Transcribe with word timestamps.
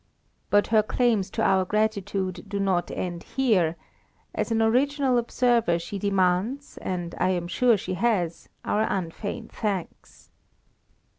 But 0.49 0.65
her 0.73 0.81
claims 0.81 1.29
to 1.29 1.43
our 1.43 1.63
gratitude 1.63 2.45
do 2.47 2.59
not 2.59 2.89
end 2.89 3.21
here: 3.21 3.75
as 4.33 4.49
an 4.51 4.59
original 4.59 5.19
observer 5.19 5.77
she 5.77 5.99
demands, 5.99 6.79
and 6.81 7.13
I 7.19 7.29
am 7.29 7.47
sure 7.47 7.77
she 7.77 7.93
has, 7.93 8.49
our 8.65 8.81
unfeigned 8.81 9.51
thanks." 9.51 10.31